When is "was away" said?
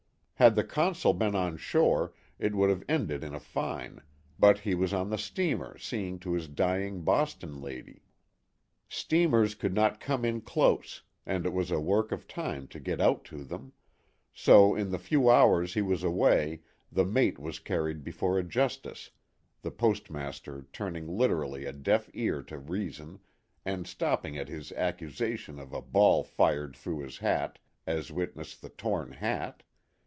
15.83-16.61